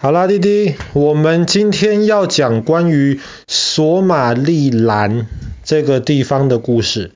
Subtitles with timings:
[0.00, 5.26] 好啦，弟弟，我们今天要讲关于索马利兰
[5.64, 7.10] 这个地方的故事。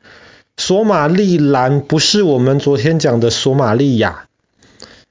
[0.56, 4.24] 索马利兰不是我们昨天讲的索马利亚，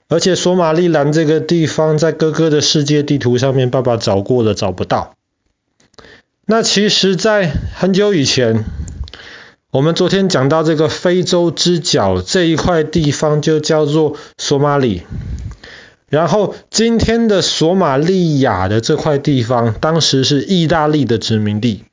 [0.10, 5.16] 而且索马利兰这个地方在哥哥的世界地图上面，爸爸找过了，找不到。
[6.46, 8.66] 那其实，在很久以前，
[9.72, 15.04] 我们昨天讲到这个非洲之角这一块地方，就叫做索马里。
[16.12, 21.86] 然后今天的索马利亚的这块地方，当时是意大利的殖民地。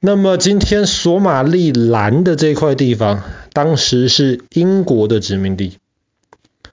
[0.00, 5.76] 那么今天索马利兰的这块地方，当时是英国的殖民地。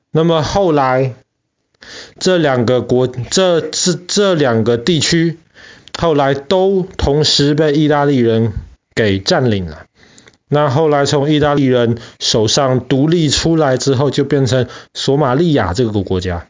[0.09, 1.15] 那么后来
[2.17, 5.37] 这两个国，这这这两个地区，
[5.99, 8.53] 后来都同时被意大利人
[8.95, 9.83] 给占领了。
[10.49, 16.45] 那后来从意大利人手上独立出来之后，就变成索马利亚这个国家。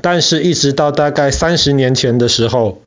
[0.00, 2.82] 但是，一直到大概三十年前的时候，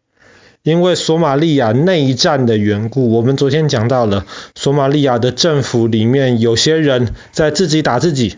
[0.62, 8.36] 因为索马利亚内战的缘故，我们昨天讲到了索马利亚的政府里面有些人在自己打自己，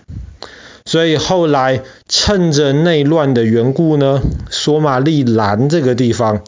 [0.85, 6.43] 所以后来趁着内乱的缘故呢，索马利兰这个地方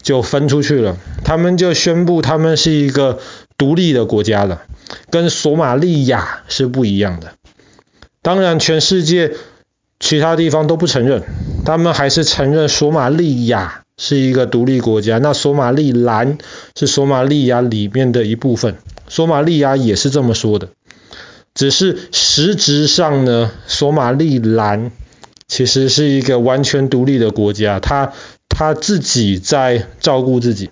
[0.00, 3.18] 就分出去了，他们就宣布他们是一个。
[3.58, 4.62] 独立的国家了，
[5.10, 7.32] 跟索马利亚是不一样的。
[8.22, 9.32] 当然，全世界
[10.00, 11.24] 其他地方都不承认，
[11.64, 15.18] 他们还是承认索马利亚是一个独立国家。
[15.18, 16.38] 那索马利兰
[16.76, 18.76] 是索马利亚里面的一部分，
[19.08, 20.68] 索马利亚也是这么说的。
[21.54, 24.92] 只是实质上呢，索马利兰
[25.48, 28.12] 其实是一个完全独立的国家，他
[28.48, 30.70] 他自己在照顾自己。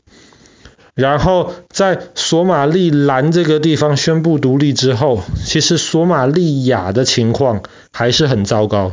[0.97, 8.93] 然后在索马利兰这个地方宣布独立之后，其实索马利亚的情况还是很糟糕。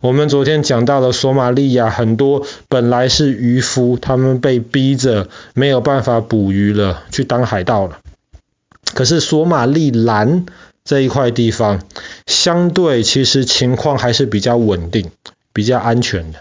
[0.00, 7.98] 我们昨天讲到了索马利亚很多本来是渔夫，他们被逼着没有办法捕鱼了，去当海盗了。
[8.94, 10.46] 可是索马利兰
[10.84, 11.82] 这一块地方，
[12.28, 15.10] 相对其实情况还是比较稳定、
[15.52, 16.38] 比较安全的。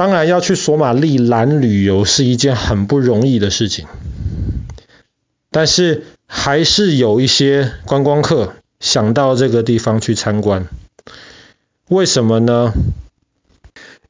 [0.00, 3.86] 当然要去索马利兰旅游是一件很不容易的事情，
[5.50, 10.66] 但是还是有一些观光客想到这个地方去参观。
[11.88, 12.72] 为什么呢？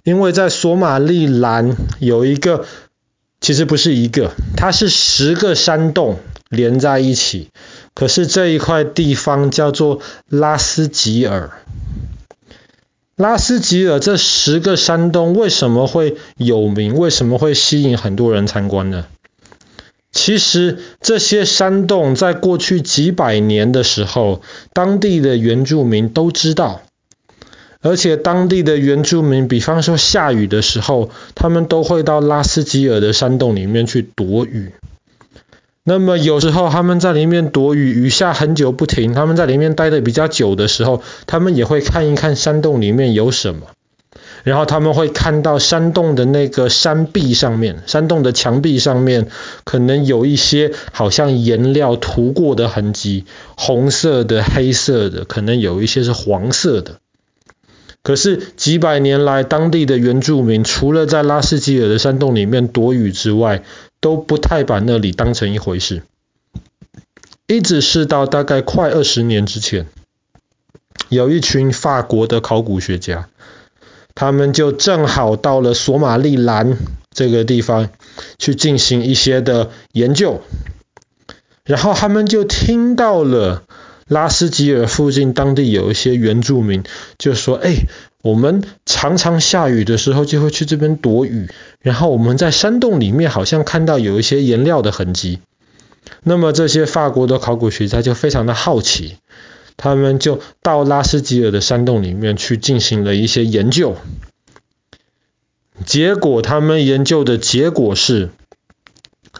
[0.04, 2.66] 因为在索马利兰有一个，
[3.40, 7.48] 其实不是一个，它是十个山洞连在一起，
[7.94, 11.50] 可是这一块地方叫做拉斯吉尔。
[13.20, 16.96] 拉斯吉尔这十个山洞为什么会有名？
[16.96, 19.04] 为什么会吸引很多人参观呢？
[20.10, 24.40] 其实这些山洞在过去几百年的时候，
[24.72, 26.80] 当地的原住民都知道，
[27.82, 34.72] 而且当地的原住民，比方说下雨的时候，他们都会到拉斯吉尔的山洞里面去躲雨。
[35.82, 43.62] 那么有时候他们在里面躲雨，雨下很久不停，他们在里面待得比较久的时候，他们也会看一看山洞里面有什么。
[44.42, 49.28] 然后他们会看到山洞的那个山壁上面，山洞的墙壁上面
[49.64, 53.24] 可能有一些好像颜料涂过的痕迹，
[53.56, 57.00] 红色的、黑色的，可能有一些是黄色的。
[58.02, 63.62] 可是几百年来，当地的原住民除了在拉斯基尔的山洞里面躲雨之外，
[64.00, 66.02] 都不太把那里当成一回事，
[67.46, 69.86] 一直是到大概快二十年之前，
[71.08, 73.28] 有一群法国的考古学家，
[74.14, 76.78] 他们就正好到了索马利兰
[77.10, 77.90] 这个地方
[78.38, 80.40] 去进行一些的研究，
[81.64, 83.64] 然后他们就听到了
[84.10, 86.82] 拉斯吉尔附近当地有一些原住民
[87.16, 87.76] 就说：“哎。”
[88.22, 91.48] 我们常常下雨的时候就会去这边躲雨，
[91.80, 95.38] 然后我们在山洞里面好像看到有一些颜料的痕迹。
[96.22, 99.16] 那么这些法国的考古学家就非常的好奇，
[99.78, 103.96] 他们就到拉斯吉尔的山洞里面去进行了一些研究。
[105.86, 108.28] 结果他们研究的结果是，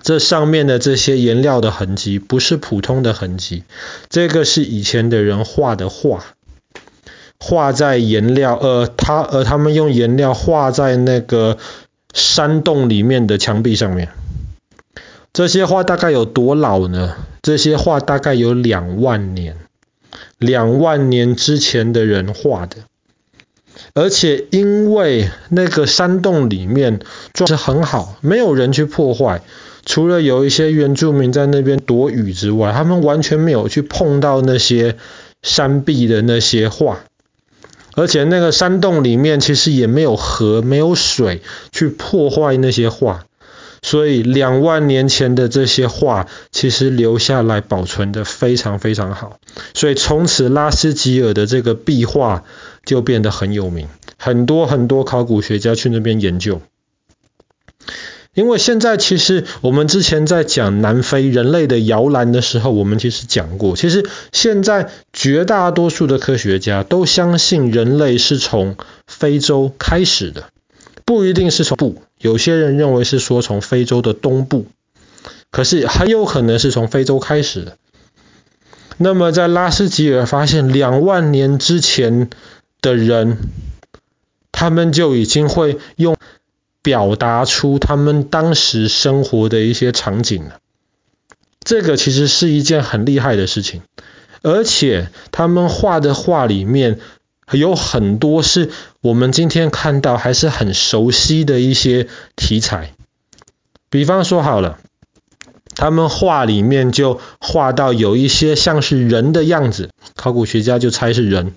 [0.03, 3.65] 这上面的这些颜料的痕迹不是普通的痕迹，
[4.09, 6.25] 这个是以前的人画的画。
[7.43, 11.57] 画在颜料，呃，他呃，他们用颜料画在那个
[12.13, 14.11] 山洞里面的墙壁上面。
[15.33, 17.17] 这些画大概有多老呢？
[17.41, 19.57] 这些画大概有两万年，
[20.37, 22.77] 两万年之前的人画的。
[23.95, 27.01] 而且因为那个山洞里面
[27.33, 29.41] 状态很好，没有人去破坏，
[29.91, 34.95] 除了有一些原住民在那边躲雨之外，他们完全没有去碰到那些
[35.43, 37.01] 山壁的那些画。
[37.97, 41.43] 而且那个山洞里面其实也没有河，没有水
[41.73, 43.25] 去破坏那些画，
[43.83, 49.41] 所以两万年前的这些画其实留下来保存得非常非常好。
[49.75, 52.45] 所以从此拉斯吉尔的这个壁画
[52.85, 56.63] 就变得很有名，很多很多考古学家去那边研究。
[58.33, 68.77] 因为现在其实我们之前在讲南非人类的摇篮的时候，我们其实讲过，其实现在绝大多数的科学家都相信人类是从
[69.09, 70.45] 非洲开始的，
[71.05, 74.67] 不一定是从不，有些人认为是说从非洲的东部，
[75.51, 77.77] 可是很有可能是从非洲开始的。
[78.97, 82.31] 那么在拉斯吉尔发现两万年之前
[82.81, 83.39] 的人，
[84.53, 86.17] 他们就已经会用。
[86.83, 90.45] 表达出他们当时生活的一些场景。
[90.45, 90.59] 了，
[91.63, 93.83] 这个其实是一件很厉害的事情，
[94.43, 96.99] 而且他们画的画里面
[97.53, 102.95] 有很多是我们今天看到还是很熟悉的一些题材，
[103.91, 104.79] 比方说好了，
[105.75, 111.53] 他们画里面就画到有一些像是人的样子，考古学家就猜是人，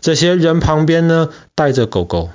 [0.00, 2.30] 这些人旁边呢带着狗狗。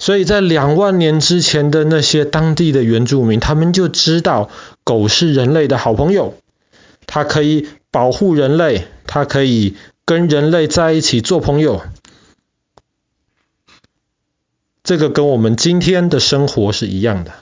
[0.00, 4.48] 所以在两万年之前的那些当地的原住民，他们就知道
[4.82, 6.34] 狗是人类的好朋友，
[7.06, 9.76] 它可以保护人类，它可以
[10.06, 11.82] 跟人类在一起做朋友。
[14.82, 17.32] 这个跟我们今天的生活是一样的。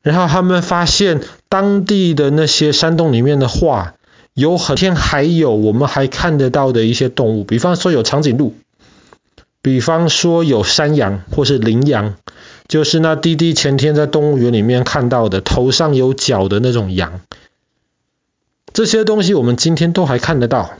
[0.00, 3.96] 然后他们发现当地的那些山洞里面的画，
[4.34, 8.54] 有很天还有我们还看得到的一些动物，比方说有长颈鹿。
[9.60, 12.14] 比方说有山羊或是羚羊，
[12.68, 17.20] 就是那滴滴前天在动物园里面看到的头上有角的那种羊。
[18.72, 20.70] 这些东西我们今天都还看得到。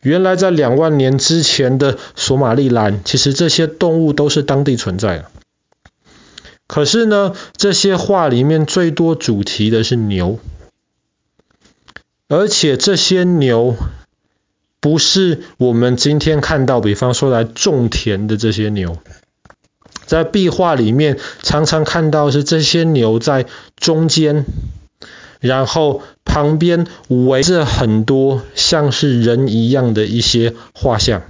[0.00, 5.30] 原来在两万年之前的索马利兰，其实这些动物都是当地存在的。
[6.66, 10.40] 可是呢，这些画里面最多主题的是牛，
[12.28, 13.76] 而且这些牛。
[14.82, 18.98] 不是我们今天看到，比方说来种田的这些牛，
[20.06, 23.46] 在壁画里面常常看到是这些牛在
[23.76, 24.44] 中间，
[25.38, 31.22] 然后旁边围着很多像是人一样的一些画像。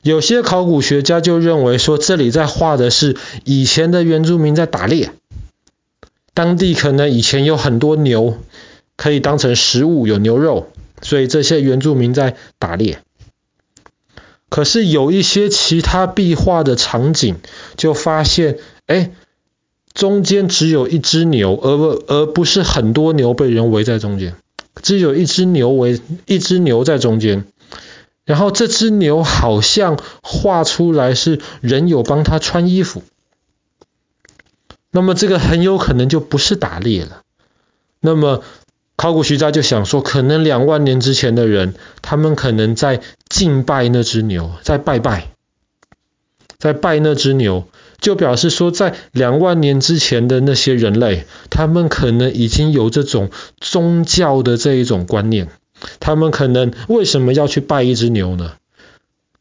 [0.00, 5.10] 有些考古学家就认为说，这里在画的是以前的原住民在打猎，
[6.32, 8.38] 当地可能以前有很多牛，
[8.94, 10.68] 可以当成食物，有牛肉。
[11.02, 13.02] 所以这些原住民在打猎，
[14.50, 17.36] 可是有一些其他壁画的场景，
[17.76, 19.12] 就发现，哎，
[19.94, 24.34] 中间只有一只牛，而不而不是很多牛被人围在中间，
[24.82, 27.44] 只有一只牛围一只牛在中间，
[28.24, 33.02] 然后这只牛好像画出来是人有帮他穿衣服，
[34.90, 37.22] 那么这个很有可能就不是打猎了，
[38.00, 38.42] 那么。
[39.00, 43.00] 考古学家就想说，可能两万年之前的人，他们可能在
[43.30, 45.28] 敬拜那只牛，在拜拜，
[46.58, 47.66] 在拜那只牛，
[48.02, 55.48] 就表示说，在两万年之前的那些人类，他们可能已经有这种宗教的这一种观念。
[55.98, 58.52] 他们可能为什么要去拜一只牛呢？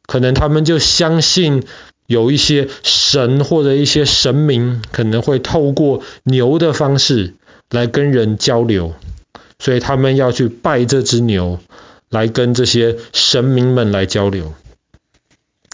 [0.05, 1.63] 可能他们就相信
[2.07, 7.33] 有一些神或者一些神明，可能会透过牛的方式
[7.69, 8.93] 来跟人交流。
[9.59, 11.59] 所以他们要去拜这只牛，
[12.09, 14.53] 来跟这些神明们来交流。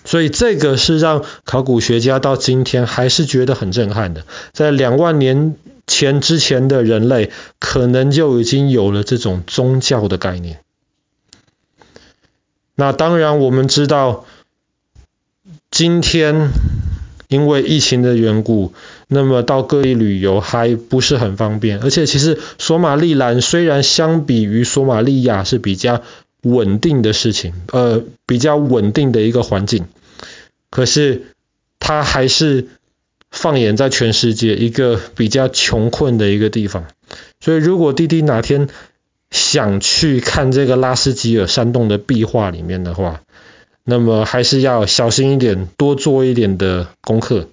[0.04, 4.26] 所以这个是让考古学家到今天还是觉得很震撼的。
[4.52, 5.56] 在两万年
[5.88, 10.60] 前之前的人类，可能就已经有了这种宗教的概念。
[12.76, 14.26] 那当然我们知道，
[15.72, 16.50] 今天。
[17.28, 18.72] 因为疫情的缘故，
[19.08, 21.80] 那么到各地旅游还不是很方便。
[21.80, 26.02] 而且其实索马利兰虽然相比于索马利亚是比较
[26.42, 29.86] 稳定的事情，呃，比较稳定的一个环境，
[30.70, 31.24] 可是
[31.80, 32.68] 它还是
[33.32, 36.86] 放眼在全世界一个比较穷困的一个地方。
[37.40, 38.70] 所以如果弟弟哪天
[39.32, 43.22] 想去看这个拉斯吉尔山洞的壁画里面的话，
[43.84, 47.50] 那么还是要小心一点，多做一点的功课，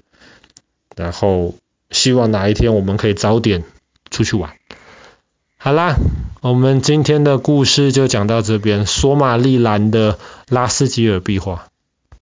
[0.96, 1.54] 然后
[1.90, 3.64] 希望哪一天我们可以早点
[4.10, 4.52] 出去玩。
[5.56, 5.96] 好啦，
[6.40, 10.18] 我们今天的故事就讲到这边，索马利兰的
[10.48, 11.68] 拉斯吉尔壁画。